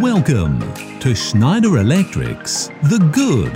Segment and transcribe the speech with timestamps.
[0.00, 0.60] Welcome
[1.00, 3.54] to Schneider Electric's The Good,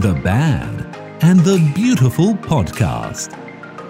[0.00, 3.32] the Bad, and the Beautiful podcast.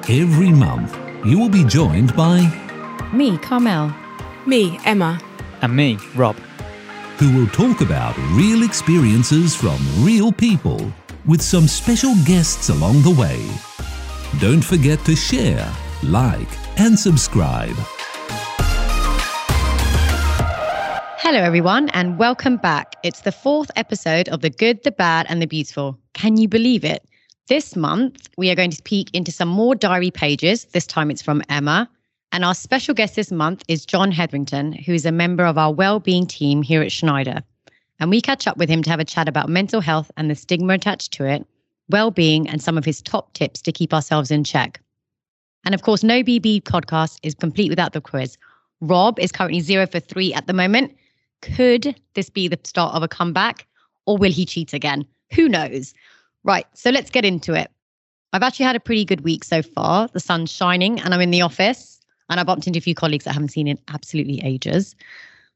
[0.09, 2.41] Every month, you will be joined by
[3.13, 3.95] Me, Carmel.
[4.47, 5.21] Me, Emma.
[5.63, 6.37] And me, Rob.
[7.19, 10.93] who will talk about real experiences from real people
[11.27, 13.47] with some special guests along the way.
[14.41, 15.71] Don't forget to share,
[16.03, 16.49] like,
[16.79, 17.77] and subscribe.
[21.33, 22.97] Hello, everyone, and welcome back.
[23.05, 25.97] It's the fourth episode of The Good, the Bad, and the Beautiful.
[26.13, 27.09] Can you believe it?
[27.47, 30.65] This month, we are going to peek into some more diary pages.
[30.73, 31.89] This time it's from Emma.
[32.33, 35.73] And our special guest this month is John Hetherington, who is a member of our
[35.73, 37.45] well-being team here at Schneider.
[38.01, 40.35] And we catch up with him to have a chat about mental health and the
[40.35, 41.47] stigma attached to it,
[41.91, 44.81] well-being, and some of his top tips to keep ourselves in check.
[45.65, 48.37] And of course, no BB podcast is complete without the quiz.
[48.81, 50.97] Rob is currently zero for three at the moment.
[51.43, 53.67] Could this be the start of a comeback
[54.07, 55.07] or will he cheat again?
[55.33, 55.95] Who knows?
[56.45, 57.71] Right, so let's get into it.
[58.33, 60.09] I've actually had a pretty good week so far.
[60.09, 63.25] The sun's shining and I'm in the office and I bumped into a few colleagues
[63.25, 64.95] that I haven't seen in absolutely ages.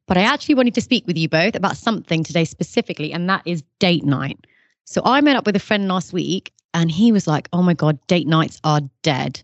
[0.07, 3.43] But I actually wanted to speak with you both about something today specifically, and that
[3.47, 4.39] is date night.
[4.85, 7.73] So I met up with a friend last week and he was like, oh my
[7.73, 9.43] God, date nights are dead.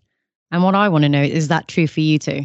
[0.51, 2.43] And what I want to know is that true for you too?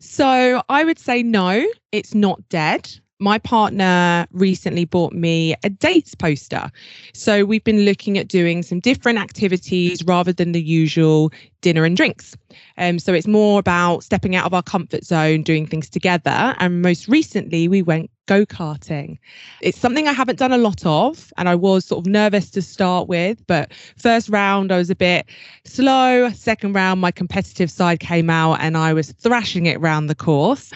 [0.00, 2.90] So I would say no, it's not dead.
[3.18, 6.70] My partner recently bought me a dates poster.
[7.14, 11.96] So we've been looking at doing some different activities rather than the usual dinner and
[11.96, 12.36] drinks.
[12.76, 16.54] Um, so it's more about stepping out of our comfort zone, doing things together.
[16.58, 19.18] And most recently, we went go karting.
[19.60, 22.62] It's something I haven't done a lot of, and I was sort of nervous to
[22.62, 23.44] start with.
[23.46, 25.26] But first round, I was a bit
[25.64, 26.30] slow.
[26.30, 30.72] Second round, my competitive side came out, and I was thrashing it around the course.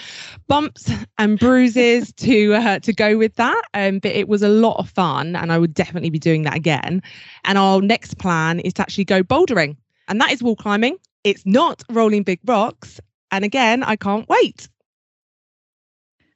[0.46, 4.78] Bumps and bruises to uh, to go with that, um, but it was a lot
[4.78, 7.02] of fun, and I would definitely be doing that again.
[7.44, 9.76] And our next plan is to actually go bouldering,
[10.08, 10.96] and that is wall climbing.
[11.24, 13.00] It's not rolling big rocks.
[13.32, 14.68] And again, I can't wait.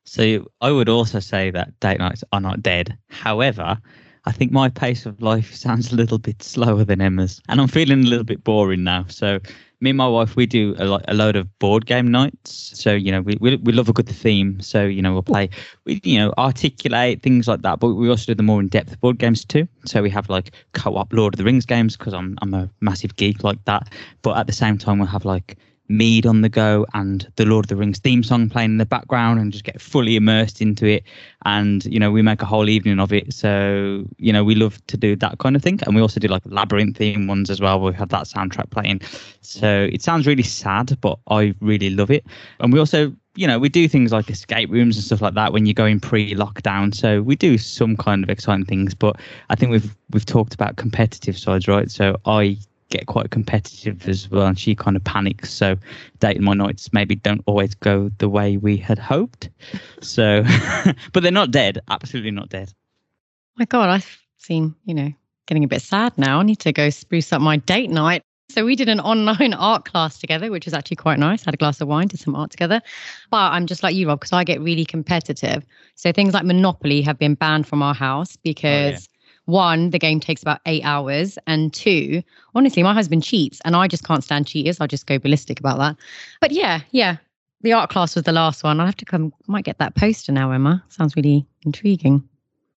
[0.04, 2.96] So I would also say that date nights are not dead.
[3.08, 3.78] However,
[4.26, 7.68] I think my pace of life sounds a little bit slower than Emma's, and I'm
[7.68, 9.06] feeling a little bit boring now.
[9.08, 9.40] So
[9.80, 12.72] me and my wife, we do a, lo- a load of board game nights.
[12.74, 14.60] So you know, we, we we love a good theme.
[14.60, 15.50] So you know, we'll play,
[15.84, 17.80] we you know, articulate things like that.
[17.80, 19.68] But we also do the more in depth board games too.
[19.84, 23.16] So we have like co-op Lord of the Rings games because I'm I'm a massive
[23.16, 23.92] geek like that.
[24.22, 25.56] But at the same time, we'll have like
[25.88, 28.86] mead on the go and the Lord of the Rings theme song playing in the
[28.86, 31.04] background and just get fully immersed into it.
[31.44, 33.32] And, you know, we make a whole evening of it.
[33.32, 35.80] So, you know, we love to do that kind of thing.
[35.86, 37.80] And we also do like labyrinth theme ones as well.
[37.80, 39.02] We have that soundtrack playing.
[39.42, 42.24] So it sounds really sad, but I really love it.
[42.60, 45.52] And we also you know, we do things like escape rooms and stuff like that
[45.52, 46.94] when you're going pre-lockdown.
[46.94, 49.16] So we do some kind of exciting things, but
[49.50, 51.90] I think we've we've talked about competitive sides, right?
[51.90, 52.58] So I
[52.90, 55.52] get quite competitive as well, and she kind of panics.
[55.52, 55.76] So
[56.20, 59.50] dating my nights maybe don't always go the way we had hoped.
[60.00, 60.44] So,
[61.12, 61.80] but they're not dead.
[61.88, 62.72] Absolutely not dead.
[63.56, 64.02] My God, I
[64.38, 65.12] seem, you know,
[65.46, 66.40] getting a bit sad now.
[66.40, 68.22] I need to go spruce up my date night.
[68.50, 71.44] So we did an online art class together, which was actually quite nice.
[71.44, 72.80] Had a glass of wine, did some art together.
[73.30, 75.64] But I'm just like you, Rob, because I get really competitive.
[75.94, 79.08] So things like Monopoly have been banned from our house oh, because
[79.46, 82.22] one, the game takes about eight hours, and two,
[82.54, 84.80] honestly, my husband cheats, and I just can't stand cheaters.
[84.80, 85.96] I just go ballistic about that.
[86.40, 87.16] But yeah, yeah,
[87.60, 88.80] the art class was the last one.
[88.80, 89.32] I'll have to come.
[89.46, 90.82] Might get that poster now, Emma.
[90.88, 92.26] Sounds really intriguing.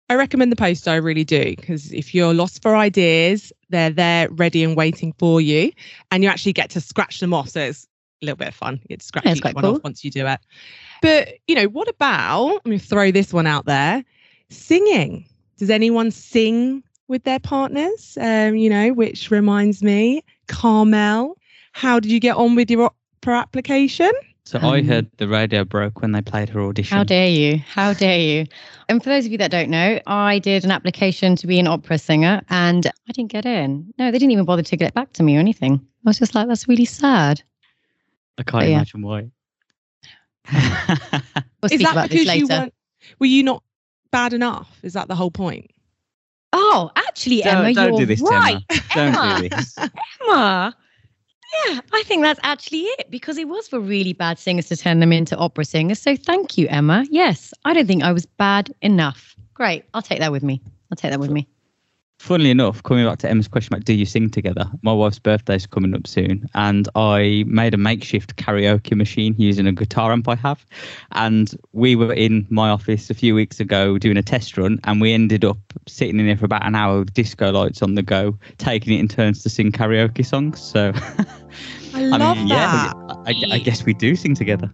[0.10, 4.30] I recommend the poster, I really do, because if you're lost for ideas, they're there
[4.30, 5.72] ready and waiting for you,
[6.12, 7.50] and you actually get to scratch them off.
[7.50, 7.88] So it's
[8.22, 8.76] a little bit of fun.
[8.84, 9.76] You get to scratch Yeah, each one cool.
[9.78, 10.40] off once you do it.
[11.02, 12.62] But you know, what about?
[12.66, 14.04] I'm going to throw this one out there:
[14.50, 15.28] singing.
[15.58, 18.18] Does anyone sing with their partners?
[18.20, 21.38] Um, you know, which reminds me, Carmel,
[21.74, 24.12] how did you get on with your opera application?
[24.46, 26.96] So I Um, heard the radio broke when they played her audition.
[26.96, 27.58] How dare you?
[27.58, 28.46] How dare you?
[28.90, 31.66] And for those of you that don't know, I did an application to be an
[31.68, 33.92] opera singer and I didn't get in.
[33.98, 35.76] No, they didn't even bother to get it back to me or anything.
[36.06, 37.42] I was just like, that's really sad.
[38.38, 38.76] I can't But yeah.
[38.76, 39.30] imagine why.
[40.52, 42.74] We'll Is that about this because you weren't?
[43.20, 43.64] Were you not
[44.16, 44.80] bad enough?
[44.82, 45.70] Is that the whole point?
[46.54, 48.64] Oh, actually, Emma, don't, don't you're do this, right.
[48.96, 49.12] Emma.
[49.12, 49.78] Don't do this.
[50.22, 50.76] Emma.
[51.68, 55.00] Yeah, I think that's actually it because it was for really bad singers to turn
[55.02, 56.00] them into opera singers.
[56.00, 57.06] So thank you, Emma.
[57.10, 59.36] Yes, I don't think I was bad enough.
[59.54, 59.84] Great.
[59.94, 60.62] I'll take that with me.
[60.92, 61.48] I'll take that with me.
[62.18, 65.68] Funnily enough, coming back to Emma's question about do you sing together, my wife's birthday's
[65.68, 70.36] coming up soon, and I made a makeshift karaoke machine using a guitar amp I
[70.36, 70.66] have.
[71.12, 75.02] And we were in my office a few weeks ago doing a test run, and
[75.02, 75.58] we ended up
[75.88, 79.00] sitting in there for about an hour with disco lights on the go, taking it
[79.00, 80.62] in turns to sing karaoke songs.
[80.62, 80.92] So,
[81.94, 82.94] I love mean, that.
[82.96, 84.72] yeah, I, I guess we do sing together.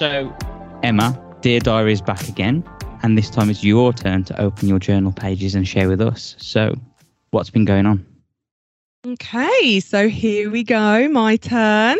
[0.00, 0.34] So,
[0.82, 2.64] Emma, Dear Diary is back again,
[3.02, 6.36] and this time it's your turn to open your journal pages and share with us.
[6.38, 6.74] So,
[7.32, 8.06] what's been going on?
[9.06, 11.06] Okay, so here we go.
[11.08, 11.98] My turn.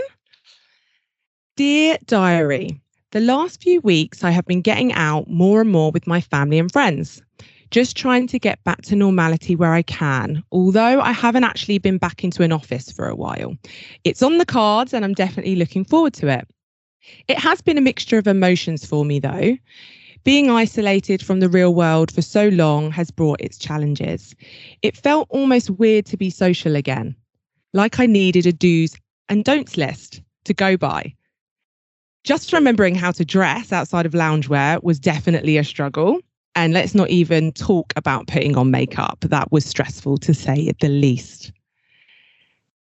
[1.56, 2.81] Dear Diary,
[3.11, 6.59] the last few weeks I have been getting out more and more with my family
[6.59, 7.23] and friends,
[7.71, 11.99] just trying to get back to normality where I can, although I haven't actually been
[11.99, 13.56] back into an office for a while.
[14.05, 16.49] It's on the cards and I'm definitely looking forward to it.
[17.29, 19.56] It has been a mixture of emotions for me, though.
[20.25, 24.35] Being isolated from the real world for so long has brought its challenges.
[24.82, 27.17] It felt almost weird to be social again,
[27.73, 28.94] like I needed a do's
[29.29, 31.14] and don'ts list to go by.
[32.25, 36.20] Just remembering how to dress outside of loungewear was definitely a struggle.
[36.55, 39.20] And let's not even talk about putting on makeup.
[39.20, 41.53] That was stressful to say the least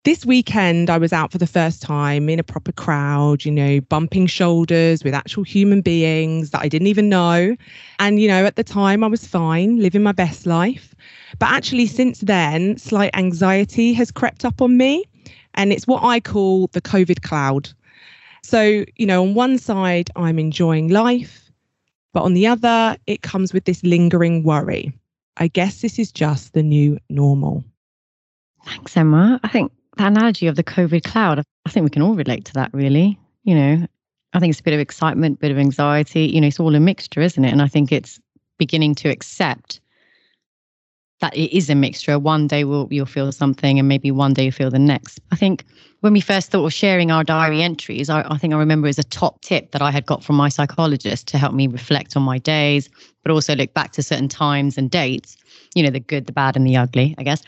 [0.03, 3.81] this weekend I was out for the first time in a proper crowd, you know,
[3.81, 7.55] bumping shoulders with actual human beings that I didn't even know.
[7.99, 10.95] And, you know, at the time I was fine, living my best life.
[11.39, 15.03] But actually, since then, slight anxiety has crept up on me.
[15.55, 17.69] And it's what I call the COVID cloud.
[18.43, 21.51] So, you know, on one side, I'm enjoying life,
[22.13, 24.93] but on the other, it comes with this lingering worry.
[25.35, 27.63] I guess this is just the new normal.
[28.65, 29.39] Thanks, Emma.
[29.43, 32.53] I think that analogy of the COVID cloud, I think we can all relate to
[32.53, 33.19] that, really.
[33.43, 33.87] You know,
[34.33, 36.25] I think it's a bit of excitement, bit of anxiety.
[36.25, 37.51] You know, it's all a mixture, isn't it?
[37.51, 38.19] And I think it's
[38.57, 39.79] beginning to accept
[41.19, 42.19] that it is a mixture.
[42.19, 45.19] One day we'll, you'll feel something, and maybe one day you feel the next.
[45.31, 45.65] I think
[46.01, 48.99] when we first thought of sharing our diary entries, I, I think I remember as
[48.99, 52.21] a top tip that I had got from my psychologist to help me reflect on
[52.21, 52.89] my days,
[53.23, 55.37] but also look back to certain times and dates.
[55.73, 57.15] You know, the good, the bad, and the ugly.
[57.17, 57.41] I guess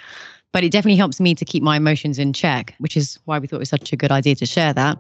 [0.52, 3.48] but it definitely helps me to keep my emotions in check, which is why we
[3.48, 4.98] thought it was such a good idea to share that,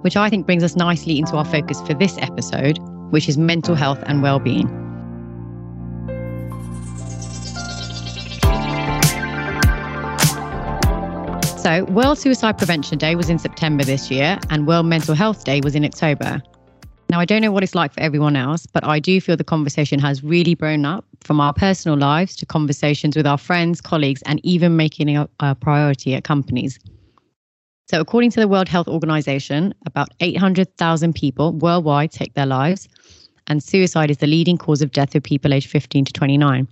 [0.00, 2.78] which I think brings us nicely into our focus for this episode,
[3.10, 4.66] which is mental health and well-being.
[11.58, 15.60] So, World Suicide Prevention Day was in September this year, and World Mental Health Day
[15.62, 16.40] was in October.
[17.10, 19.44] Now, I don't know what it's like for everyone else, but I do feel the
[19.44, 24.22] conversation has really grown up from our personal lives to conversations with our friends, colleagues,
[24.22, 26.78] and even making it a, priority at companies.
[27.90, 32.88] So, according to the World Health Organization, about 800,000 people worldwide take their lives,
[33.46, 36.68] and suicide is the leading cause of death of people aged 15 to 29.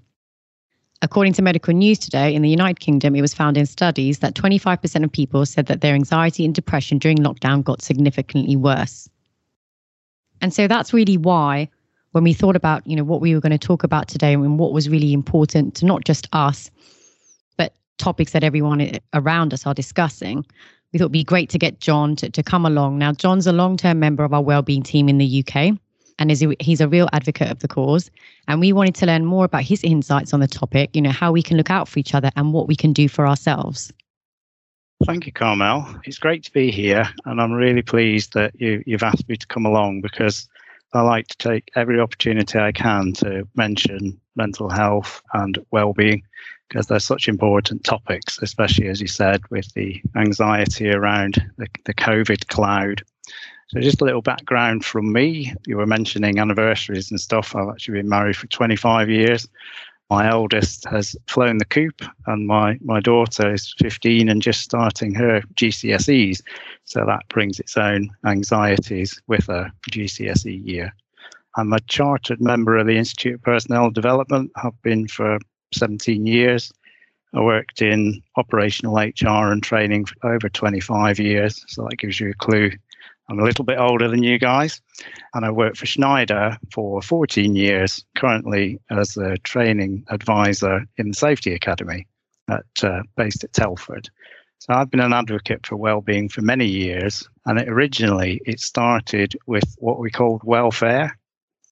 [1.03, 4.35] According to Medical News today, in the United Kingdom, it was found in studies that
[4.35, 9.09] 25% of people said that their anxiety and depression during lockdown got significantly worse.
[10.41, 11.69] And so that's really why
[12.17, 14.59] when we thought about, you know, what we were going to talk about today and
[14.59, 16.71] what was really important to not just us,
[17.59, 20.39] but topics that everyone eh, around us are discussing,
[20.95, 22.97] we thought it'd be great to get John to, to come along.
[22.97, 25.79] Now, John's a long-term member of our wellbeing team in the UK
[26.19, 28.11] and is he's a real advocate of the cause.
[28.49, 31.33] And we wanted to learn more about his insights on the topic, you know, how
[31.33, 33.93] we can look out for each other and what we can do for ourselves.
[35.05, 36.01] Thank you, Carmel.
[36.05, 39.47] It's great to be here, and I'm really pleased that you, you've asked me to
[39.47, 40.49] come along because
[40.97, 46.23] I like to take every opportunity I can to mention mental health and well-being
[46.69, 51.95] because they're such important topics, especially as you said with the anxiety around the, the
[51.95, 53.03] COVID cloud.
[53.69, 55.53] So just a little background from me.
[55.67, 57.55] You were mentioning anniversaries and stuff.
[57.55, 59.49] I've actually been married for 25 years
[60.11, 65.15] my eldest has flown the coop and my, my daughter is 15 and just starting
[65.15, 66.43] her GCSEs.
[66.85, 70.95] So that brings its own anxieties with a GCSE year.
[71.57, 75.39] I'm a chartered member of the Institute of Personnel Development, have been for
[75.75, 76.73] 17 years.
[77.35, 81.65] I worked in operational HR and training for over 25 years.
[81.67, 82.71] So that gives you a clue
[83.29, 84.81] I'm a little bit older than you guys,
[85.35, 91.15] and I worked for Schneider for 14 years, currently as a training advisor in the
[91.15, 92.07] Safety Academy
[92.49, 94.09] at, uh, based at Telford.
[94.59, 99.37] So I've been an advocate for well-being for many years, and it originally it started
[99.47, 101.19] with what we called welfare,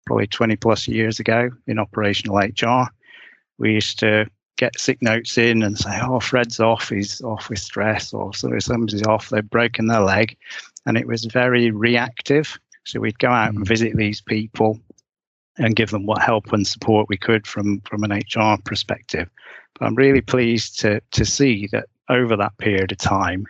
[0.06, 2.88] probably 20 plus years ago in operational HR.
[3.58, 6.90] We used to get sick notes in and say, "Oh, Fred's off.
[6.90, 9.30] He's off with stress," or somebody's off.
[9.30, 10.36] They've broken their leg,
[10.86, 12.58] and it was very reactive.
[12.84, 13.68] So we'd go out and mm.
[13.68, 14.78] visit these people
[15.58, 19.28] and give them what help and support we could from from an HR perspective.
[19.78, 23.46] But I'm really pleased to to see that over that period of time,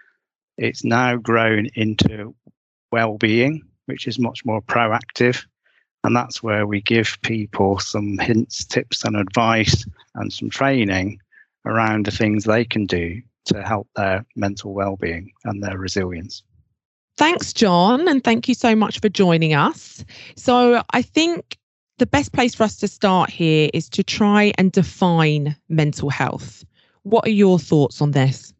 [0.58, 2.34] it's now grown into
[2.92, 5.44] well-being, which is much more proactive.
[6.04, 11.18] And that's where we give people some hints, tips, and advice and some training
[11.64, 16.42] around the things they can do to help their mental well-being and their resilience.
[17.16, 20.04] Thanks, John, and thank you so much for joining us.
[20.36, 21.58] So, I think
[21.98, 26.64] the best place for us to start here is to try and define mental health.
[27.04, 28.52] What are your thoughts on this?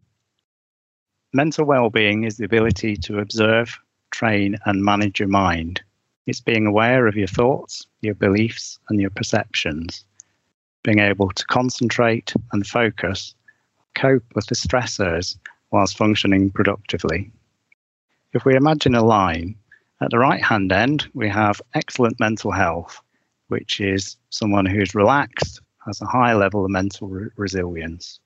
[1.33, 3.77] Mental well-being is the ability to observe,
[4.13, 5.83] train, and manage your mind.
[6.27, 10.05] It's being aware of your thoughts, your beliefs, and your perceptions.
[10.85, 13.35] Being able to concentrate and focus,
[13.97, 15.37] cope with the stressors
[15.73, 17.33] whilst functioning productively.
[18.35, 19.55] If we imagine a line,
[20.00, 23.00] at the right hand end, we have excellent mental health,
[23.47, 28.19] which is someone who's relaxed, has a high level of mental re- resilience.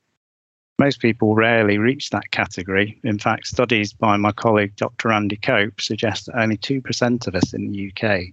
[0.79, 2.99] Most people rarely reach that category.
[3.05, 5.13] In fact, studies by my colleague Dr.
[5.13, 8.29] Andy Cope suggest that only 2% of us in the UK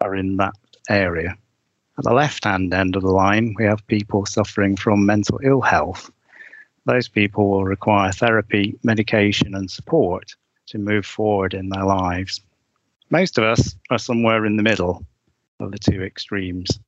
[0.00, 0.54] are in that
[0.88, 1.36] area.
[1.98, 5.60] At the left hand end of the line, we have people suffering from mental ill
[5.60, 6.08] health.
[6.84, 10.36] Those people will require therapy, medication, and support
[10.70, 12.40] to move forward in their lives.
[13.10, 15.04] Most of us are somewhere in the middle
[15.58, 16.78] of the two extremes.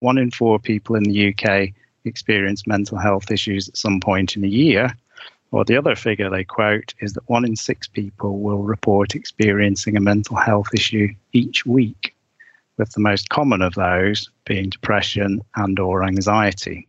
[0.00, 1.70] One in four people in the UK
[2.04, 4.90] experience mental health issues at some point in a year.
[5.50, 9.96] Or the other figure they quote is that one in six people will report experiencing
[9.96, 12.14] a mental health issue each week,
[12.76, 16.87] with the most common of those being depression and or anxiety.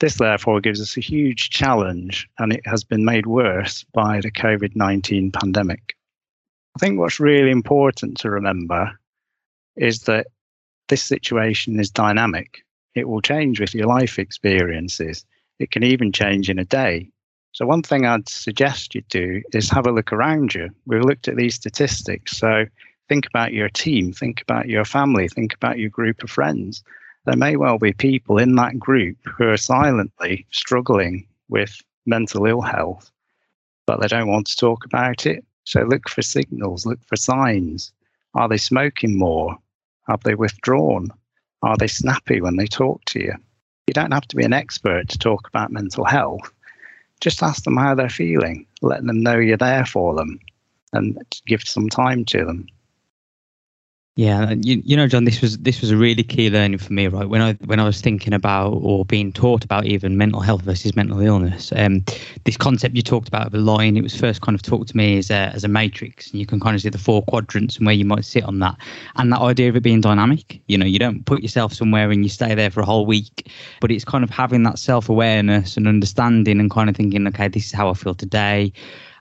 [0.00, 4.30] This therefore gives us a huge challenge and it has been made worse by the
[4.30, 5.96] COVID-19 pandemic.
[6.76, 8.98] I think what's really important to remember
[9.76, 10.26] is that
[10.88, 12.62] this situation is dynamic
[12.96, 15.24] it will change with your life experiences.
[15.58, 17.10] It can even change in a day.
[17.52, 20.70] So, one thing I'd suggest you do is have a look around you.
[20.86, 22.36] We've looked at these statistics.
[22.36, 22.64] So,
[23.08, 26.82] think about your team, think about your family, think about your group of friends.
[27.26, 32.60] There may well be people in that group who are silently struggling with mental ill
[32.60, 33.10] health,
[33.84, 35.44] but they don't want to talk about it.
[35.64, 37.92] So, look for signals, look for signs.
[38.34, 39.58] Are they smoking more?
[40.06, 41.08] Have they withdrawn?
[41.62, 43.34] Are they snappy when they talk to you?
[43.88, 46.52] You don't have to be an expert to talk about mental health.
[47.20, 50.38] Just ask them how they're feeling, let them know you're there for them,
[50.92, 52.68] and give some time to them.
[54.18, 57.06] Yeah, you, you know, John, this was this was a really key learning for me,
[57.06, 57.28] right?
[57.28, 60.96] When I when I was thinking about or being taught about even mental health versus
[60.96, 62.02] mental illness, um,
[62.44, 64.96] this concept you talked about of a line, it was first kind of talked to
[64.96, 67.76] me as a as a matrix, and you can kind of see the four quadrants
[67.76, 68.76] and where you might sit on that,
[69.16, 70.62] and that idea of it being dynamic.
[70.66, 73.52] You know, you don't put yourself somewhere and you stay there for a whole week,
[73.82, 77.48] but it's kind of having that self awareness and understanding and kind of thinking, okay,
[77.48, 78.72] this is how I feel today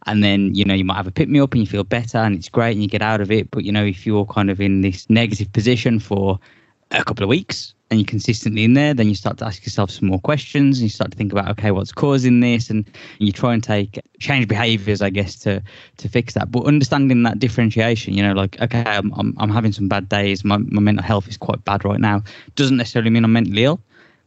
[0.05, 2.17] and then you know you might have a pick me up and you feel better
[2.17, 3.51] and it's great and you get out of it.
[3.51, 6.39] But you know if you're kind of in this negative position for
[6.91, 9.89] a couple of weeks and you're consistently in there then you start to ask yourself
[9.89, 12.69] some more questions and you start to think about okay what's causing this?
[12.69, 15.61] And you try and take change behaviors i guess to
[15.97, 16.51] to fix that.
[16.51, 20.43] But understanding that differentiation you know like okay i'm, I'm, I'm having some bad days.
[20.43, 22.23] My, my mental health is quite bad right now.
[22.55, 23.81] Doesn't necessarily mean i'm mentally ill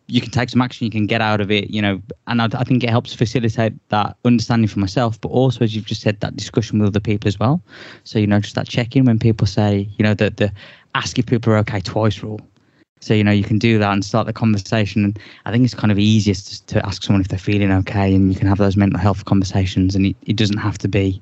[0.08, 2.48] you can take some action, you can get out of it, you know, and I,
[2.54, 6.18] I, think it helps facilitate that understanding for myself, but also, as you've just said,
[6.20, 7.62] that discussion with other people as well.
[8.04, 10.50] So, you know, just that check in when people say, you know, that the
[10.94, 12.40] ask if people are okay twice rule.
[13.00, 15.04] So, you know, you can do that and start the conversation.
[15.04, 18.32] And I think it's kind of easiest to ask someone if they're feeling okay and
[18.32, 21.20] you can have those mental health conversations and it, it doesn't have to be,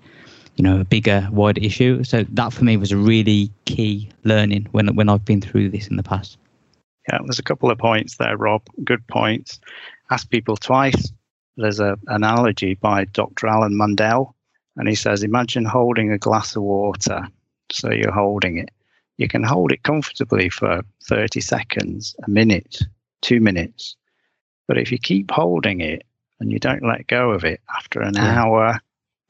[0.54, 2.04] you know, a bigger, wider issue.
[2.04, 5.88] So that for me was a really key learning when when I've been through this
[5.88, 6.38] in the past.
[7.08, 8.62] Yeah, there's a couple of points there, Rob.
[8.84, 9.60] Good points.
[10.10, 11.12] Ask people twice.
[11.56, 13.46] There's an analogy by Dr.
[13.46, 14.34] Alan Mundell,
[14.76, 17.28] and he says, Imagine holding a glass of water.
[17.72, 18.70] So you're holding it.
[19.16, 22.82] You can hold it comfortably for 30 seconds, a minute,
[23.22, 23.96] two minutes.
[24.68, 26.04] But if you keep holding it
[26.40, 28.42] and you don't let go of it after an yeah.
[28.42, 28.80] hour,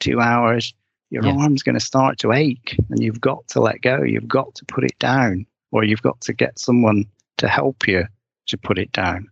[0.00, 0.74] two hours,
[1.10, 1.36] your yeah.
[1.36, 4.02] arm's going to start to ache and you've got to let go.
[4.02, 7.06] You've got to put it down or you've got to get someone
[7.38, 8.04] to help you
[8.46, 9.28] to put it down.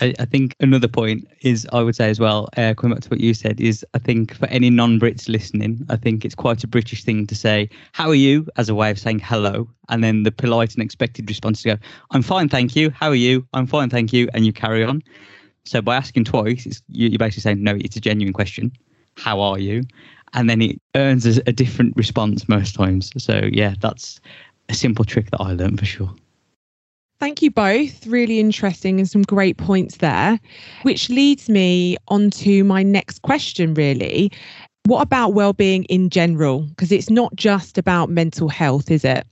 [0.00, 3.10] I, I think another point is I would say as well, uh, coming back to
[3.10, 6.66] what you said, is I think for any non-Brits listening, I think it's quite a
[6.66, 10.22] British thing to say, "How are you?" as a way of saying hello, and then
[10.22, 12.90] the polite and expected response to go, "I'm fine, thank you.
[12.90, 13.46] How are you?
[13.52, 15.02] I'm fine, thank you," and you carry on.
[15.64, 18.72] So by asking twice, you, you're basically saying, "No, it's a genuine question.
[19.16, 19.82] How are you?"
[20.34, 23.12] and then it earns a different response most times.
[23.22, 24.20] So yeah, that's
[24.68, 26.14] a simple trick that I learned for sure.
[27.22, 28.04] Thank you both.
[28.04, 30.40] Really interesting and some great points there,
[30.82, 34.32] which leads me on to my next question, really.
[34.86, 36.62] What about well-being in general?
[36.62, 39.24] Because it's not just about mental health, is it?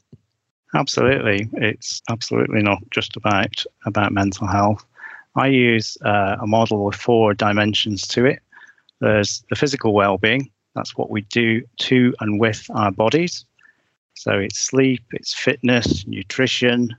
[0.72, 4.84] Absolutely, it's absolutely not just about about mental health.
[5.34, 8.38] I use uh, a model with four dimensions to it.
[9.00, 10.48] There's the physical well-being.
[10.76, 13.44] That's what we do to and with our bodies.
[14.14, 16.94] So it's sleep, it's fitness, nutrition,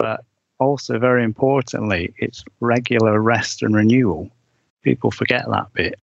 [0.00, 0.24] but
[0.58, 4.30] also very importantly, it's regular rest and renewal.
[4.82, 6.00] People forget that bit.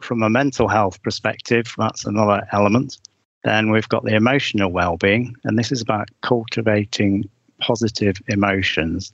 [0.00, 2.98] From a mental health perspective, that's another element.
[3.44, 7.28] Then we've got the emotional well-being, and this is about cultivating
[7.60, 9.12] positive emotions.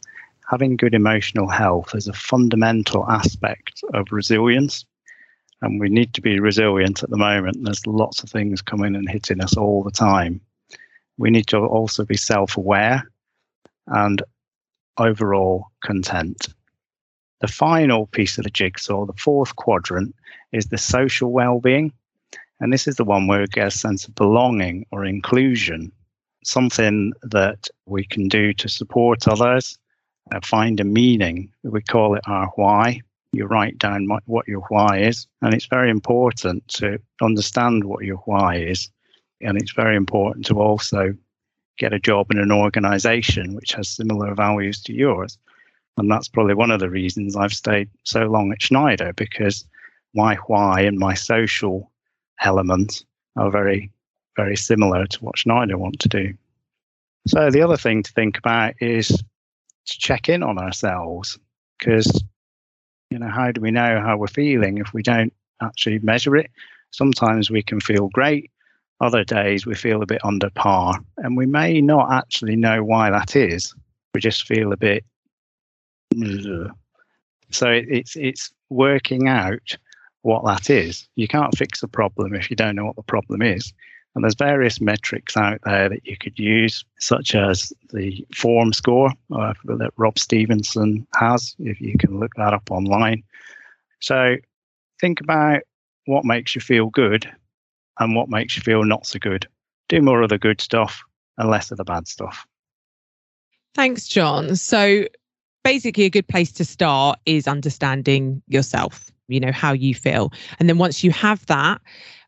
[0.48, 4.84] Having good emotional health is a fundamental aspect of resilience,
[5.60, 7.64] and we need to be resilient at the moment.
[7.64, 10.40] There's lots of things coming and hitting us all the time.
[11.18, 13.10] We need to also be self-aware
[13.90, 14.22] and
[14.98, 16.48] overall content.
[17.40, 20.14] The final piece of the jigsaw, the fourth quadrant,
[20.52, 21.92] is the social well-being.
[22.60, 25.90] And this is the one where we get a sense of belonging or inclusion,
[26.44, 29.78] something that we can do to support others,
[30.42, 31.50] find a meaning.
[31.62, 33.00] We call it our why.
[33.32, 35.26] You write down what your why is.
[35.40, 38.90] And it's very important to understand what your why is.
[39.40, 41.14] And it's very important to also
[41.80, 45.38] get a job in an organization which has similar values to yours.
[45.96, 49.64] And that's probably one of the reasons I've stayed so long at Schneider because
[50.14, 51.90] my why and my social
[52.42, 53.04] elements
[53.36, 53.90] are very,
[54.36, 56.34] very similar to what Schneider want to do.
[57.26, 61.38] So the other thing to think about is to check in on ourselves
[61.78, 62.22] because,
[63.10, 65.32] you know, how do we know how we're feeling if we don't
[65.62, 66.50] actually measure it?
[66.90, 68.50] Sometimes we can feel great.
[69.00, 73.10] Other days we feel a bit under par, and we may not actually know why
[73.10, 73.74] that is.
[74.14, 75.04] We just feel a bit.
[77.50, 79.76] So it's it's working out
[80.22, 81.08] what that is.
[81.16, 83.72] You can't fix a problem if you don't know what the problem is.
[84.14, 89.12] And there's various metrics out there that you could use, such as the form score
[89.32, 93.22] uh, that Rob Stephenson has, if you can look that up online.
[94.00, 94.36] So
[95.00, 95.62] think about
[96.06, 97.30] what makes you feel good
[98.00, 99.46] and what makes you feel not so good.
[99.88, 101.02] Do more of the good stuff
[101.38, 102.44] and less of the bad stuff.
[103.74, 104.56] Thanks, John.
[104.56, 105.04] So
[105.62, 110.68] basically, a good place to start is understanding yourself you know how you feel and
[110.68, 111.80] then once you have that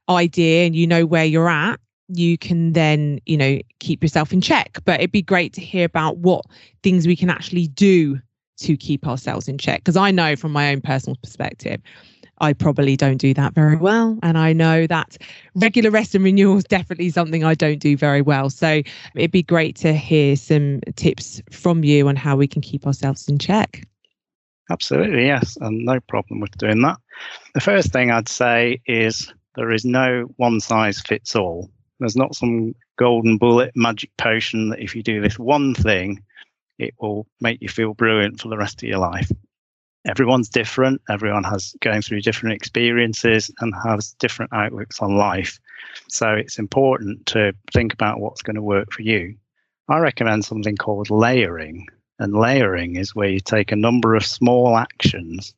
[0.09, 4.41] idea and you know where you're at you can then you know keep yourself in
[4.41, 6.45] check but it'd be great to hear about what
[6.83, 8.19] things we can actually do
[8.57, 11.81] to keep ourselves in check because i know from my own personal perspective
[12.43, 14.19] I probably don't do that very well.
[14.25, 15.17] And I know that
[15.55, 18.51] regular rest and renewal is definitely something I don't do very well.
[18.51, 18.83] So
[19.15, 23.29] it'd be great to hear some tips from you on how we can keep ourselves
[23.29, 23.87] in check.
[24.71, 26.97] Absolutely, yes, and no problem with doing that.
[27.55, 31.71] The first thing I'd say is there is no one size fits all.
[32.01, 36.21] There's not some golden bullet magic potion that if you do this one thing,
[36.79, 39.31] it will make you feel brilliant for the rest of your life.
[40.05, 41.01] Everyone's different.
[41.09, 45.61] Everyone has going through different experiences and has different outlooks on life.
[46.09, 49.37] So it's important to think about what's going to work for you.
[49.89, 51.87] I recommend something called layering.
[52.19, 55.55] And layering is where you take a number of small actions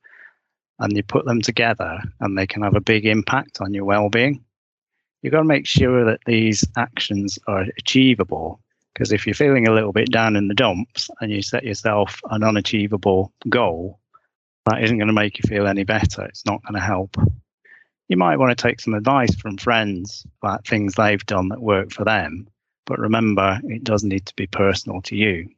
[0.78, 4.42] and you put them together and they can have a big impact on your well-being.
[5.22, 8.60] You've got to make sure that these actions are achievable
[8.92, 12.20] because if you're feeling a little bit down in the dumps and you set yourself
[12.30, 13.98] an unachievable goal,
[14.66, 16.22] that isn't going to make you feel any better.
[16.22, 17.16] It's not going to help.
[18.08, 21.92] You might want to take some advice from friends about things they've done that work
[21.92, 22.48] for them.
[22.86, 25.48] But remember, it does need to be personal to you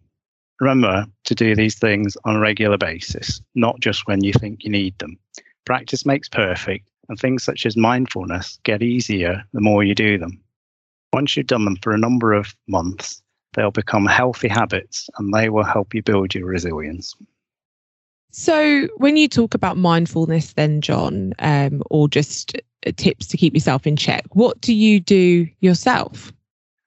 [0.60, 4.70] remember to do these things on a regular basis, not just when you think you
[4.70, 5.18] need them.
[5.64, 10.40] Practice makes perfect, and things such as mindfulness get easier the more you do them.
[11.12, 13.22] Once you've done them for a number of months,
[13.54, 17.14] they'll become healthy habits and they will help you build your resilience.
[18.32, 22.54] So, when you talk about mindfulness, then, John, um, or just
[22.96, 26.32] tips to keep yourself in check, what do you do yourself?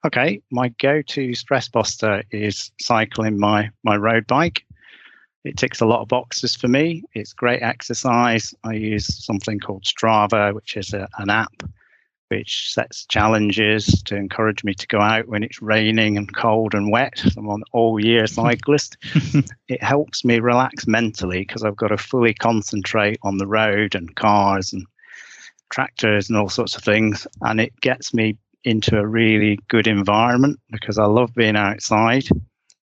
[0.06, 4.66] okay, my go-to stress buster is cycling my my road bike.
[5.46, 7.04] It ticks a lot of boxes for me.
[7.14, 8.54] It's great exercise.
[8.64, 11.64] I use something called Strava, which is a, an app
[12.30, 16.92] which sets challenges to encourage me to go out when it's raining and cold and
[16.92, 17.24] wet.
[17.36, 18.98] I'm an all year cyclist.
[19.68, 24.16] it helps me relax mentally because I've got to fully concentrate on the road and
[24.16, 24.86] cars and
[25.72, 30.60] tractors and all sorts of things, and it gets me into a really good environment
[30.72, 32.28] because I love being outside,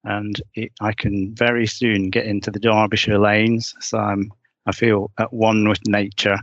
[0.06, 3.74] and it, I can very soon get into the Derbyshire lanes.
[3.80, 4.32] So I'm
[4.66, 6.38] I feel at one with nature.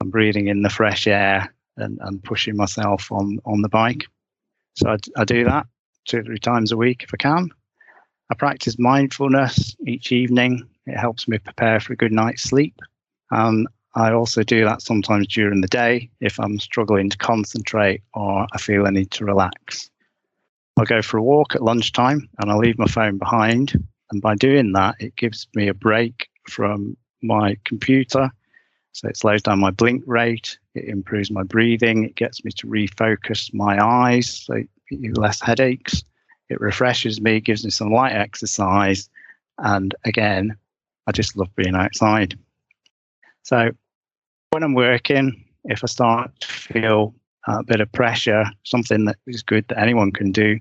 [0.00, 4.04] I'm breathing in the fresh air and, and pushing myself on on the bike.
[4.74, 5.66] So I, I do that
[6.06, 7.50] two or three times a week if I can.
[8.30, 10.68] I practice mindfulness each evening.
[10.86, 12.78] It helps me prepare for a good night's sleep.
[13.30, 18.46] And I also do that sometimes during the day if I'm struggling to concentrate or
[18.52, 19.90] I feel I need to relax.
[20.76, 23.82] I'll go for a walk at lunchtime and I'll leave my phone behind.
[24.10, 28.30] And by doing that, it gives me a break from my computer.
[28.96, 32.66] So it slows down my blink rate, it improves my breathing, it gets me to
[32.66, 36.02] refocus my eyes, so less headaches.
[36.48, 39.10] It refreshes me, gives me some light exercise.
[39.58, 40.56] And again,
[41.06, 42.38] I just love being outside.
[43.42, 43.68] So
[44.48, 47.14] when I'm working, if I start to feel
[47.46, 50.58] a bit of pressure, something that is good that anyone can do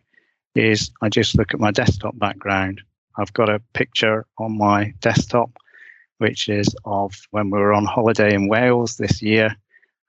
[0.56, 2.82] is I just look at my desktop background.
[3.18, 5.52] I've got a picture on my desktop,
[6.18, 9.56] which is of when we were on holiday in Wales this year.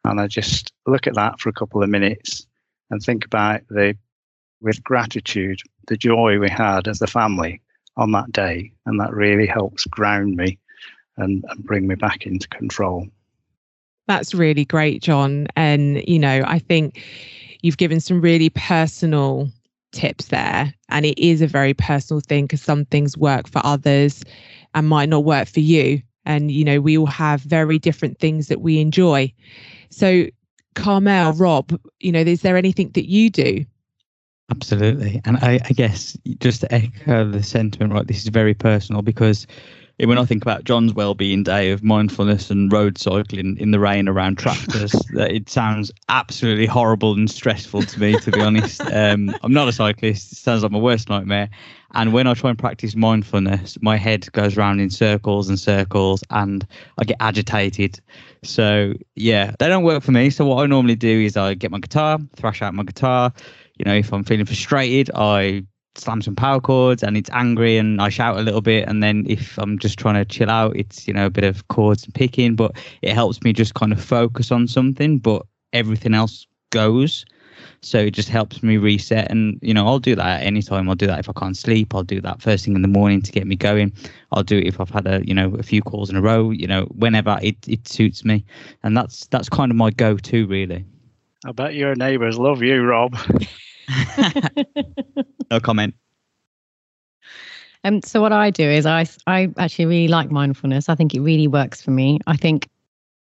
[0.05, 2.47] And I just look at that for a couple of minutes
[2.90, 3.97] and think about the
[4.61, 7.61] with gratitude the joy we had as a family
[7.97, 8.73] on that day.
[8.87, 10.59] And that really helps ground me
[11.16, 13.07] and, and bring me back into control.
[14.07, 15.49] That's really great, John.
[15.57, 17.03] And, you know, I think
[17.62, 19.51] you've given some really personal
[19.92, 20.73] tips there.
[20.88, 24.23] And it is a very personal thing because some things work for others
[24.77, 26.01] and might not work for you.
[26.25, 29.33] And, you know, we all have very different things that we enjoy.
[29.91, 30.27] So,
[30.75, 33.65] Carmel, Rob, you know, is there anything that you do
[34.51, 35.21] Absolutely.
[35.25, 39.47] And I, I, guess just to echo the sentiment, right, this is very personal because
[39.98, 44.09] when I think about John's well-being day of mindfulness and road cycling in the rain
[44.09, 48.82] around tractors, that it sounds absolutely horrible and stressful to me, to be honest.
[48.82, 50.32] Um, I'm not a cyclist.
[50.32, 51.48] It sounds like my worst nightmare.
[51.94, 56.22] And when I try and practice mindfulness, my head goes round in circles and circles
[56.28, 56.66] and
[56.98, 57.98] I get agitated.
[58.42, 60.28] So, yeah, they don't work for me.
[60.28, 63.32] So, what I normally do is I get my guitar, thrash out my guitar,
[63.78, 65.64] you know, if I'm feeling frustrated, I
[65.98, 68.88] slam some power chords and it's angry and I shout a little bit.
[68.88, 71.66] And then if I'm just trying to chill out, it's, you know, a bit of
[71.68, 76.14] chords and picking, but it helps me just kind of focus on something, but everything
[76.14, 77.24] else goes.
[77.80, 79.30] So it just helps me reset.
[79.30, 80.88] And, you know, I'll do that at any time.
[80.88, 81.94] I'll do that if I can't sleep.
[81.94, 83.92] I'll do that first thing in the morning to get me going.
[84.32, 86.50] I'll do it if I've had a, you know, a few calls in a row,
[86.50, 88.44] you know, whenever it, it suits me.
[88.82, 90.85] And that's, that's kind of my go to really.
[91.44, 93.16] I bet your neighbours love you, Rob.
[95.51, 95.94] no comment.
[97.85, 100.88] Um, so what I do is I I actually really like mindfulness.
[100.88, 102.18] I think it really works for me.
[102.27, 102.68] I think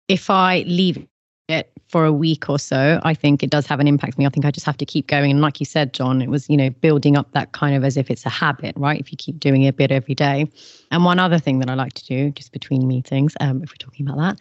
[0.08, 1.06] if I leave
[1.48, 4.26] it for a week or so, I think it does have an impact on me.
[4.26, 5.30] I think I just have to keep going.
[5.30, 7.96] And like you said, John, it was, you know, building up that kind of as
[7.98, 9.00] if it's a habit, right?
[9.00, 10.50] If you keep doing it a bit every day.
[10.90, 13.76] And one other thing that I like to do just between meetings, um, if we're
[13.78, 14.40] talking about that,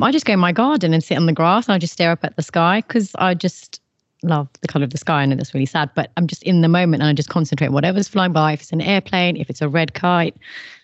[0.00, 2.12] I just go in my garden and sit on the grass and I just stare
[2.12, 3.80] up at the sky because I just
[4.26, 5.22] love the color of the sky.
[5.22, 7.70] I know that's really sad, but I'm just in the moment and I just concentrate
[7.70, 8.52] whatever's flying by.
[8.52, 10.36] If it's an airplane, if it's a red kite,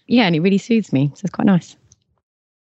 [0.06, 1.10] yeah, and it really soothes me.
[1.14, 1.76] So it's quite nice.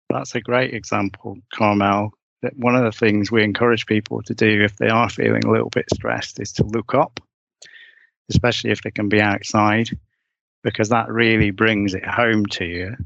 [0.09, 2.13] That's a great example, Carmel.
[2.43, 5.51] That one of the things we encourage people to do if they are feeling a
[5.51, 7.21] little bit stressed is to look up,
[8.31, 9.91] especially if they can be outside,
[10.65, 12.97] because that really brings it home to you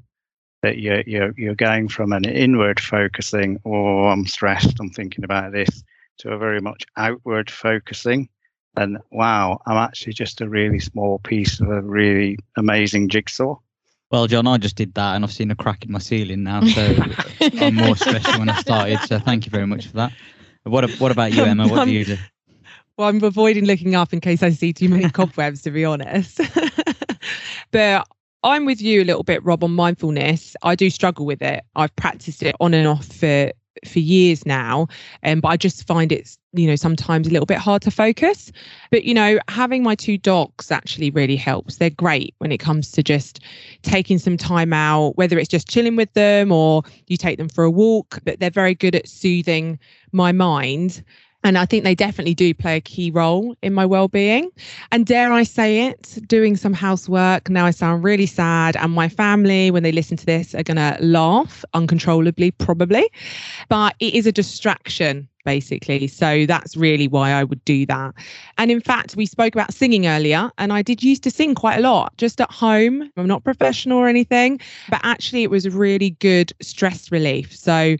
[0.62, 5.52] that you're you're, you're going from an inward focusing, oh, I'm stressed, I'm thinking about
[5.52, 5.84] this,
[6.18, 8.28] to a very much outward focusing.
[8.76, 13.56] And wow, I'm actually just a really small piece of a really amazing jigsaw.
[14.10, 16.62] Well, John, I just did that and I've seen a crack in my ceiling now.
[16.62, 16.96] So
[17.60, 19.00] I'm more stressed when I started.
[19.00, 20.12] So thank you very much for that.
[20.64, 21.68] What, what about you, Emma?
[21.68, 22.18] What do you um, do?
[22.96, 26.40] Well, I'm avoiding looking up in case I see too many cobwebs, to be honest.
[27.72, 28.06] but
[28.44, 30.54] I'm with you a little bit, Rob, on mindfulness.
[30.62, 31.64] I do struggle with it.
[31.74, 33.50] I've practiced it on and off for
[33.86, 34.86] for years now
[35.24, 38.50] um, but i just find it's you know sometimes a little bit hard to focus.
[38.90, 41.76] But you know having my two dogs actually really helps.
[41.76, 43.40] They're great when it comes to just
[43.82, 47.64] taking some time out whether it's just chilling with them or you take them for
[47.64, 49.78] a walk but they're very good at soothing
[50.12, 51.02] my mind
[51.44, 54.50] and I think they definitely do play a key role in my well-being.
[54.90, 57.50] And dare I say it, doing some housework.
[57.50, 60.96] Now I sound really sad, and my family, when they listen to this, are gonna
[61.00, 63.08] laugh uncontrollably, probably.
[63.68, 66.06] But it is a distraction basically.
[66.06, 68.14] So that's really why I would do that.
[68.58, 71.78] And in fact, we spoke about singing earlier, and I did used to sing quite
[71.78, 73.10] a lot just at home.
[73.16, 77.54] I'm not professional or anything, but actually, it was a really good stress relief.
[77.54, 77.96] So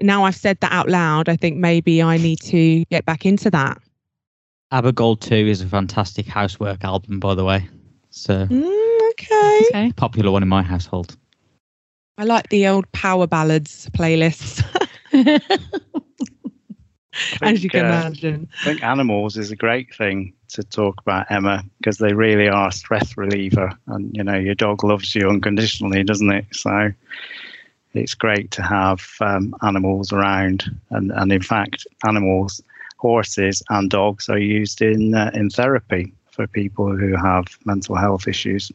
[0.00, 3.50] now I've said that out loud, I think maybe I need to get back into
[3.50, 3.78] that.
[4.70, 7.66] ABBA Gold 2 is a fantastic housework album, by the way.
[8.10, 9.62] So, mm, okay.
[9.68, 9.92] Okay.
[9.96, 11.16] popular one in my household.
[12.18, 14.62] I like the old power ballads playlists.
[17.42, 18.48] as you can uh, imagine.
[18.60, 22.68] I think animals is a great thing to talk about, Emma, because they really are
[22.68, 23.72] a stress reliever.
[23.86, 26.46] And, you know, your dog loves you unconditionally, doesn't it?
[26.52, 26.92] So
[27.94, 30.64] it's great to have um, animals around.
[30.90, 32.62] And, and in fact, animals,
[32.98, 38.28] horses and dogs are used in, uh, in therapy for people who have mental health
[38.28, 38.70] issues.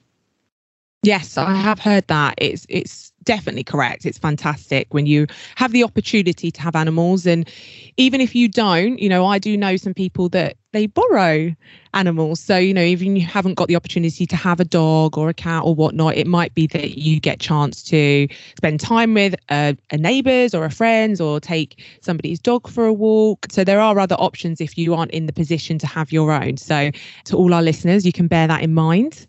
[1.04, 2.36] Yes, I have heard that.
[2.38, 4.06] It's it's definitely correct.
[4.06, 7.50] It's fantastic when you have the opportunity to have animals and
[7.98, 11.56] even if you don't, you know, I do know some people that they borrow
[11.94, 12.40] animals.
[12.40, 15.34] So, you know, even you haven't got the opportunity to have a dog or a
[15.34, 19.74] cat or whatnot, it might be that you get chance to spend time with uh,
[19.92, 23.48] a, a neighbours or a friends or take somebody's dog for a walk.
[23.52, 26.58] So there are other options if you aren't in the position to have your own.
[26.58, 26.92] So
[27.26, 29.28] to all our listeners, you can bear that in mind.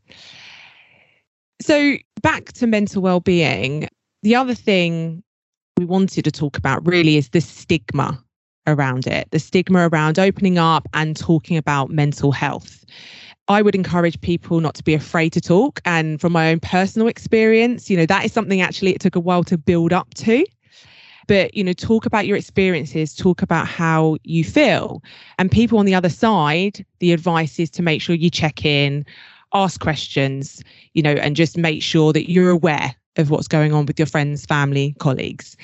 [1.61, 3.89] So, back to mental well-being.
[4.23, 5.23] The other thing
[5.77, 8.23] we wanted to talk about really is the stigma
[8.67, 12.85] around it, the stigma around opening up and talking about mental health.
[13.49, 15.81] I would encourage people not to be afraid to talk.
[15.85, 19.21] And from my own personal experience, you know, that is something actually it took a
[19.21, 20.47] while to build up to.
[21.27, 25.03] But, you know, talk about your experiences, talk about how you feel.
[25.39, 29.07] And people on the other side, the advice is to make sure you check in,
[29.55, 30.63] ask questions,
[30.93, 34.07] you know, and just make sure that you're aware of what's going on with your
[34.07, 35.57] friends, family, colleagues.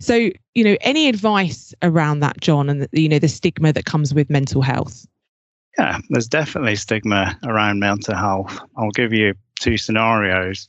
[0.00, 3.86] So, you know, any advice around that, John, and the, you know, the stigma that
[3.86, 5.06] comes with mental health?
[5.78, 8.58] Yeah, there's definitely stigma around mental health.
[8.76, 10.68] I'll give you two scenarios.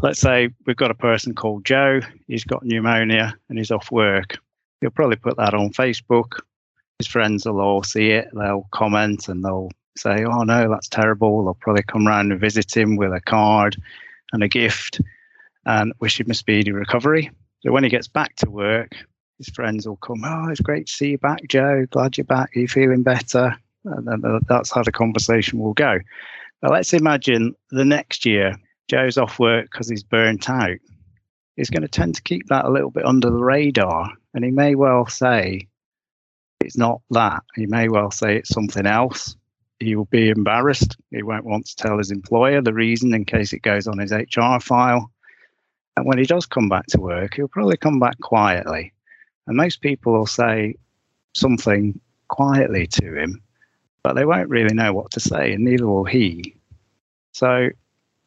[0.00, 4.38] Let's say we've got a person called Joe, he's got pneumonia and he's off work.
[4.80, 6.38] He'll probably put that on Facebook.
[7.00, 11.44] His friends will all see it, they'll comment and they'll say, Oh no, that's terrible.
[11.44, 13.76] They'll probably come round and visit him with a card
[14.32, 15.00] and a gift
[15.66, 17.30] and wish him a speedy recovery.
[17.60, 18.92] So when he gets back to work,
[19.38, 21.86] his friends will come, Oh, it's great to see you back, Joe.
[21.90, 22.56] Glad you're back.
[22.56, 23.56] Are you feeling better?
[23.84, 25.98] And that's how the conversation will go.
[26.60, 28.54] But let's imagine the next year,
[28.88, 30.78] Joe's off work because he's burnt out.
[31.56, 34.12] He's going to tend to keep that a little bit under the radar.
[34.34, 35.68] And he may well say,
[36.60, 37.42] it's not that.
[37.54, 39.36] He may well say it's something else
[39.80, 40.96] he will be embarrassed.
[41.10, 44.12] He won't want to tell his employer the reason in case it goes on his
[44.12, 45.10] HR file.
[45.96, 48.92] And when he does come back to work, he'll probably come back quietly.
[49.46, 50.74] And most people will say
[51.34, 53.42] something quietly to him,
[54.02, 56.54] but they won't really know what to say, and neither will he.
[57.32, 57.68] So,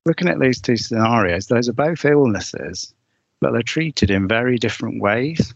[0.06, 2.94] looking at these two scenarios, those are both illnesses,
[3.40, 5.54] but they're treated in very different ways.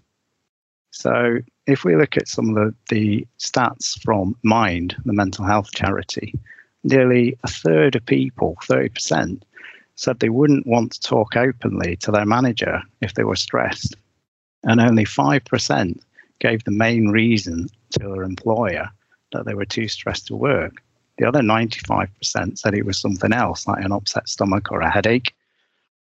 [0.97, 5.71] So, if we look at some of the, the stats from Mind, the mental health
[5.75, 6.33] charity,
[6.85, 9.41] nearly a third of people, 30%,
[9.95, 13.97] said they wouldn't want to talk openly to their manager if they were stressed.
[14.63, 15.99] And only 5%
[16.39, 18.89] gave the main reason to their employer
[19.33, 20.81] that they were too stressed to work.
[21.17, 25.33] The other 95% said it was something else, like an upset stomach or a headache.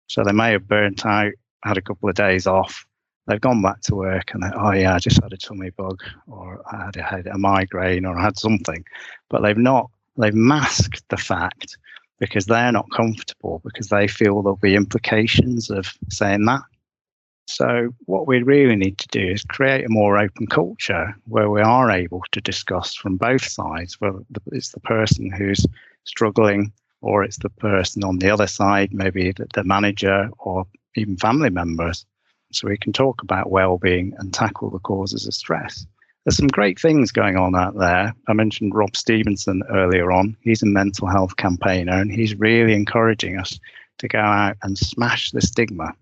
[0.07, 2.85] So they may have burnt out, had a couple of days off,
[3.27, 6.61] they've gone back to work and oh yeah, I just had a tummy bug or
[6.71, 8.85] I had a, had a migraine or I had something,
[9.29, 11.77] but they've not they've masked the fact
[12.19, 16.61] because they're not comfortable because they feel there'll be implications of saying that.
[17.47, 21.61] So what we really need to do is create a more open culture where we
[21.61, 24.19] are able to discuss from both sides, whether
[24.51, 25.65] it's the person who's
[26.05, 31.51] struggling or it's the person on the other side, maybe the manager or even family
[31.51, 32.05] members
[32.55, 35.85] so we can talk about well-being and tackle the causes of stress.
[36.23, 38.15] There's some great things going on out there.
[38.27, 40.35] I mentioned Rob Stephenson earlier on.
[40.41, 43.59] He's a mental health campaigner and he's really encouraging us
[43.99, 45.93] to go out and smash the stigma.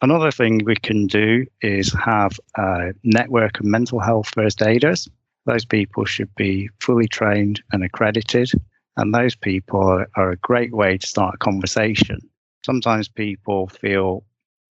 [0.00, 5.08] Another thing we can do is have a network of mental health first aiders.
[5.46, 8.50] Those people should be fully trained and accredited,
[8.96, 12.20] and those people are a great way to start a conversation.
[12.64, 14.24] Sometimes people feel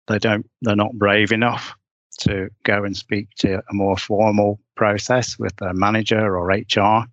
[0.06, 1.74] they don't they're not brave enough
[2.20, 7.04] to go and speak to a more formal process with their manager or HR,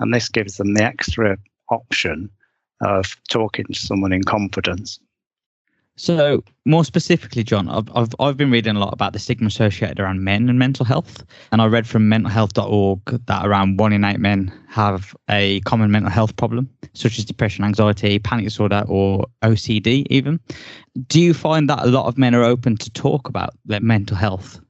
[0.00, 1.36] and this gives them the extra
[1.70, 2.30] option
[2.80, 4.98] of talking to someone in confidence.
[5.98, 9.98] So, more specifically, John, I've, I've, I've been reading a lot about the stigma associated
[9.98, 11.24] around men and mental health.
[11.50, 16.08] And I read from mentalhealth.org that around one in eight men have a common mental
[16.08, 20.38] health problem, such as depression, anxiety, panic disorder, or OCD, even.
[21.08, 24.16] Do you find that a lot of men are open to talk about their mental
[24.16, 24.60] health?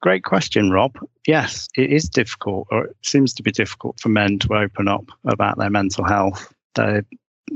[0.00, 0.98] Great question, Rob.
[1.26, 5.04] Yes, it is difficult, or it seems to be difficult for men to open up
[5.26, 6.54] about their mental health.
[6.74, 7.02] They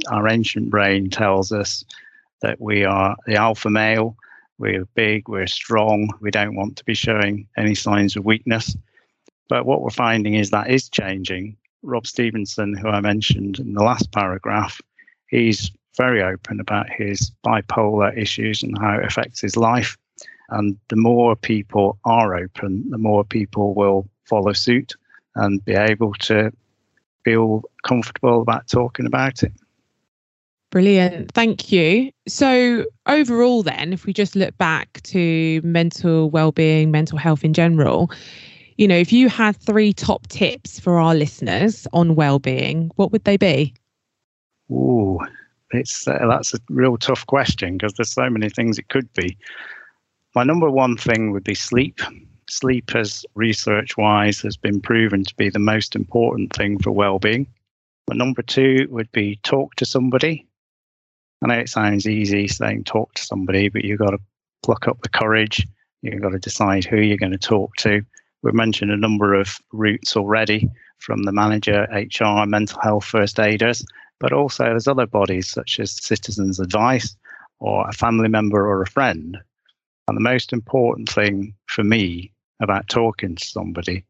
[0.09, 1.85] our ancient brain tells us
[2.43, 4.17] that we are the alpha male,
[4.59, 8.77] we're big, we're strong, we don't want to be showing any signs of weakness.
[9.49, 11.57] But what we're finding is that is changing.
[11.83, 14.81] Rob Stephenson, who I mentioned in the last paragraph,
[15.29, 19.97] he's very open about his bipolar issues and how it affects his life.
[20.51, 24.93] And the more people are open, the more people will follow suit
[25.37, 26.53] and be able to
[27.25, 29.53] feel comfortable about talking about it.
[30.71, 31.33] Brilliant.
[31.33, 32.13] Thank you.
[32.29, 38.11] So, overall, then, if we just look back to mental well-being, mental health in general,
[38.77, 43.25] you know, if you had three top tips for our listeners on well-being, what would
[43.25, 43.75] they be?
[44.71, 45.19] Ooh,
[45.73, 49.37] it's uh, that's a real tough question because there's so many things it could be.
[50.37, 52.01] My number one thing would be sleep.
[52.49, 57.49] Sleep, as research-wise, has been proven to be the most important thing for well-being.
[58.09, 60.47] My number two would be talk to somebody
[61.43, 64.19] I know it sounds easy saying talk to somebody, but you've got to
[64.63, 65.67] pluck up the courage.
[66.03, 68.03] You've got to decide who you're going to talk to.
[68.43, 73.85] We've mentioned a number of routes already from the manager, HR, mental health first aiders,
[74.19, 77.17] but also there's other bodies such as Citizens Advice
[77.59, 79.39] or a family member or a friend.
[80.09, 84.05] And the most important thing for me about talking to somebody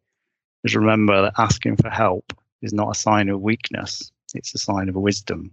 [0.64, 4.88] is remember that asking for help is not a sign of weakness, it's a sign
[4.88, 5.52] of wisdom.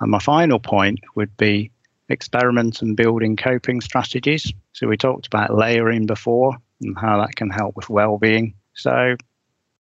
[0.00, 1.70] And my final point would be
[2.08, 4.52] experiment and building coping strategies.
[4.72, 8.54] So we talked about layering before and how that can help with well-being.
[8.74, 9.16] So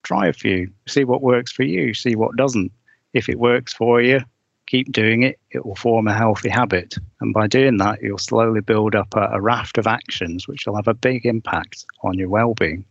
[0.02, 2.72] try a few, see what works for you, see what doesn't.
[3.12, 4.20] If it works for you,
[4.66, 5.38] keep doing it.
[5.50, 6.96] It will form a healthy habit.
[7.20, 10.76] And by doing that, you'll slowly build up a, a raft of actions which will
[10.76, 12.84] have a big impact on your well-being.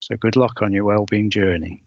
[0.00, 1.82] So good luck on your well-being journey.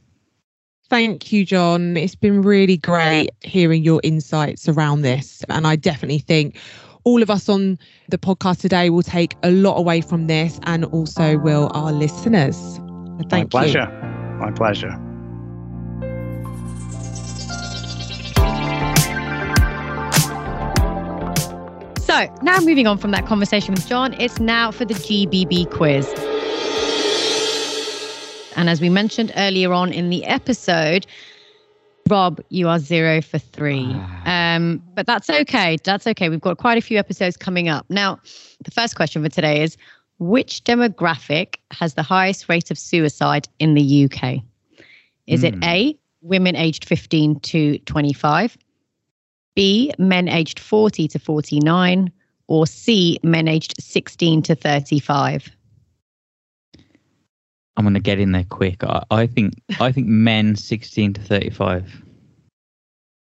[0.89, 1.97] Thank you, John.
[1.97, 5.43] It's been really great hearing your insights around this.
[5.49, 6.57] And I definitely think
[7.03, 10.85] all of us on the podcast today will take a lot away from this, and
[10.85, 12.57] also will our listeners.
[13.29, 13.37] Thank you.
[13.37, 13.89] My pleasure.
[13.91, 14.39] You.
[14.39, 14.99] My pleasure.
[22.01, 26.07] So, now moving on from that conversation with John, it's now for the GBB quiz.
[28.55, 31.05] And as we mentioned earlier on in the episode,
[32.09, 33.87] Rob, you are zero for three.
[33.89, 34.55] Ah.
[34.55, 35.77] Um, but that's okay.
[35.83, 36.29] That's okay.
[36.29, 37.85] We've got quite a few episodes coming up.
[37.89, 38.19] Now,
[38.63, 39.77] the first question for today is
[40.19, 44.41] which demographic has the highest rate of suicide in the UK?
[45.27, 45.47] Is mm.
[45.47, 45.63] it hmm.
[45.63, 48.57] A, women aged 15 to 25,
[49.55, 52.11] B, men aged 40 to 49,
[52.47, 55.51] or C, men aged 16 to 35?
[57.75, 58.83] I'm going to get in there quick.
[58.83, 62.03] I, I think I think men 16 to 35.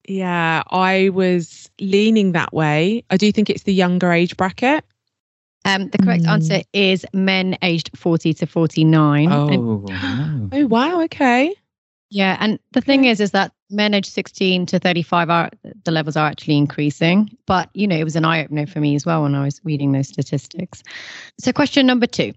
[0.08, 3.04] Yeah, I was leaning that way.
[3.10, 4.86] I do think it's the younger age bracket.
[5.66, 6.30] Um, the correct mm.
[6.30, 9.32] answer is men aged 40 to 49.
[9.32, 11.54] Oh, and, oh wow, okay.
[12.10, 15.50] Yeah, and the thing is, is that men aged 16 to 35 are
[15.84, 17.36] the levels are actually increasing.
[17.46, 19.60] But you know, it was an eye opener for me as well when I was
[19.66, 20.84] reading those statistics.
[21.38, 22.34] So, question number two: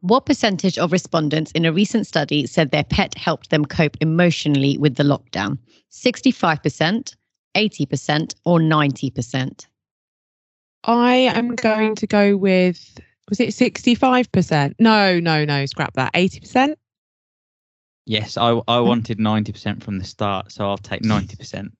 [0.00, 4.78] what percentage of respondents in a recent study said their pet helped them cope emotionally
[4.78, 5.58] with the lockdown?
[5.90, 7.16] 65%,
[7.56, 9.66] 80%, or 90%?
[10.84, 14.74] I am going to go with, was it 65%?
[14.78, 16.12] No, no, no, scrap that.
[16.14, 16.76] 80%?
[18.06, 18.86] Yes, I, I hmm.
[18.86, 21.70] wanted 90% from the start, so I'll take 90%.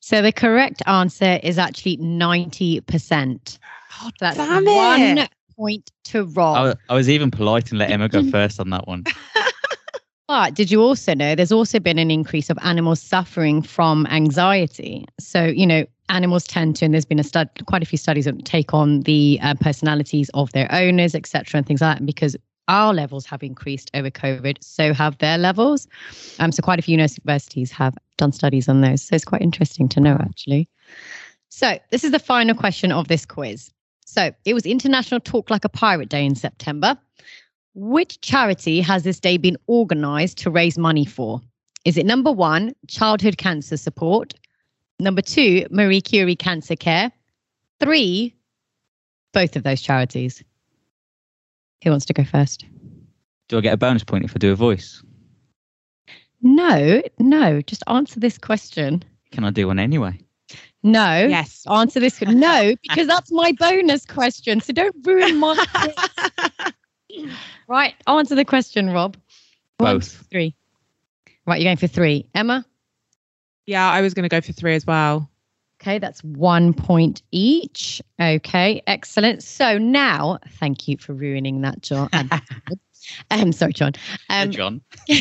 [0.00, 3.58] So the correct answer is actually 90%.
[4.02, 6.76] Oh, that's damn one it point to Rob.
[6.88, 9.04] I, I was even polite and let Emma go first on that one.
[10.26, 15.04] But did you also know there's also been an increase of animals suffering from anxiety?
[15.20, 18.24] So, you know, animals tend to, and there's been a stud, quite a few studies
[18.24, 21.98] that take on the uh, personalities of their owners, etc., and things like that.
[21.98, 22.36] And because
[22.68, 25.86] our levels have increased over COVID, so have their levels.
[26.38, 29.02] Um, so quite a few universities have done studies on those.
[29.02, 30.70] So it's quite interesting to know, actually.
[31.50, 33.70] So this is the final question of this quiz.
[34.04, 36.98] So it was International Talk Like a Pirate Day in September.
[37.74, 41.40] Which charity has this day been organized to raise money for?
[41.84, 44.34] Is it number one, childhood cancer support?
[45.00, 47.10] Number two, Marie Curie Cancer Care?
[47.80, 48.34] three,
[49.32, 50.42] both of those charities.
[51.82, 52.64] Who wants to go first?
[53.48, 55.02] Do I get a bonus point if I do a voice?
[56.42, 59.02] No, no, just answer this question.
[59.32, 60.18] Can I do one anyway?
[60.84, 61.26] No.
[61.26, 61.64] Yes.
[61.68, 62.20] Answer this.
[62.20, 64.60] No, because that's my bonus question.
[64.60, 65.56] So don't ruin my.
[67.68, 67.94] right.
[68.06, 69.16] Answer the question, Rob.
[69.78, 70.18] One, Both.
[70.18, 70.54] two, three.
[71.46, 71.60] Right.
[71.60, 72.28] You're going for three.
[72.34, 72.64] Emma?
[73.66, 75.30] yeah, I was going to go for three as well.
[75.80, 75.98] Okay.
[75.98, 78.02] That's one point each.
[78.20, 78.82] Okay.
[78.86, 79.42] Excellent.
[79.42, 82.10] So now, thank you for ruining that, John.
[83.30, 83.92] I'm sorry, John.
[84.28, 84.82] Um, John.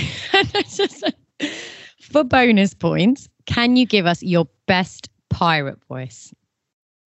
[2.01, 6.33] for bonus points, can you give us your best pirate voice?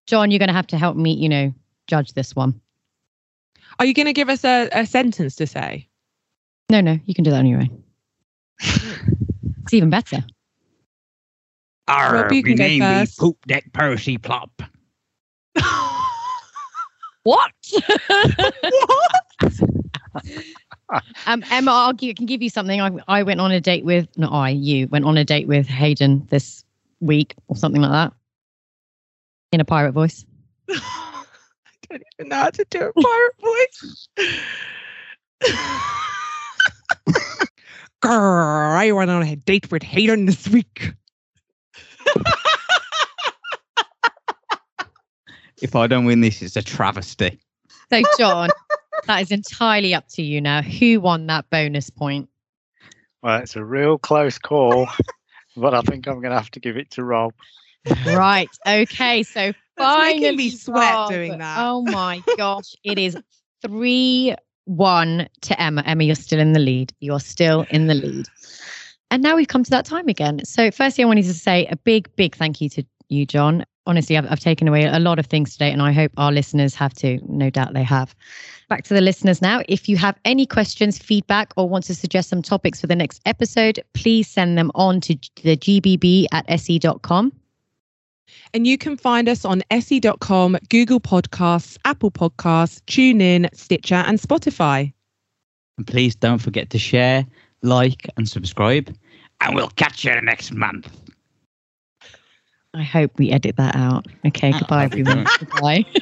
[0.07, 1.53] John, you're going to have to help me, you know,
[1.88, 2.59] judge this one.
[3.80, 5.88] Are you going to give us a, a sentence to say?
[6.69, 7.84] No, no, you can do that on your own.
[8.59, 10.24] it's even better.
[11.89, 13.19] Rob, you can go first.
[13.19, 14.61] Poop Deck Percy Plop.
[17.24, 17.51] What?
[21.26, 22.82] um, Emma, I'll give, can give you something.
[22.82, 25.65] I, I went on a date with, not I, you went on a date with
[25.67, 26.65] Hayden this
[27.03, 28.13] week or something like that
[29.51, 30.25] in a pirate voice.
[30.69, 31.25] I
[31.89, 34.07] don't even know how to do a pirate voice.
[38.03, 40.93] Grr, I went on a date with Hayden this week.
[45.61, 47.39] If I don't win this, it's a travesty.
[47.89, 48.49] So, John,
[49.07, 50.61] that is entirely up to you now.
[50.61, 52.27] Who won that bonus point?
[53.21, 54.89] Well, it's a real close call,
[55.55, 57.33] but I think I'm going to have to give it to Rob.
[58.05, 58.49] Right.
[58.65, 59.23] Okay.
[59.23, 61.09] So That's making finally, me sweat Rob.
[61.09, 61.57] doing that.
[61.59, 62.75] Oh my gosh!
[62.83, 63.17] It is
[63.61, 64.35] three
[64.65, 65.83] one to Emma.
[65.85, 66.93] Emma, you're still in the lead.
[66.99, 68.27] You are still in the lead.
[69.11, 70.43] And now we've come to that time again.
[70.45, 73.65] So, firstly, I wanted to say a big, big thank you to you, John.
[73.86, 76.73] Honestly, I've, I've taken away a lot of things today, and I hope our listeners
[76.75, 77.19] have too.
[77.27, 78.15] No doubt they have.
[78.69, 79.61] Back to the listeners now.
[79.67, 83.21] If you have any questions, feedback, or want to suggest some topics for the next
[83.25, 87.34] episode, please send them on to the gbb at se.com.
[88.53, 94.93] And you can find us on se.com, Google Podcasts, Apple Podcasts, TuneIn, Stitcher, and Spotify.
[95.77, 97.25] And please don't forget to share,
[97.61, 98.95] like, and subscribe.
[99.41, 100.89] And we'll catch you next month.
[102.76, 104.07] I hope we edit that out.
[104.26, 105.26] Okay, Oh, goodbye, uh, everyone.
[105.39, 105.86] goodbye.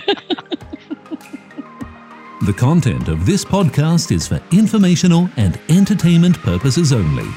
[2.44, 7.28] The content of this podcast is for informational and entertainment purposes only.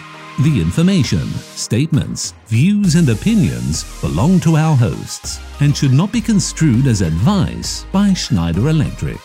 [0.40, 6.86] The information, statements, views, and opinions belong to our hosts and should not be construed
[6.86, 9.18] as advice by Schneider Electric.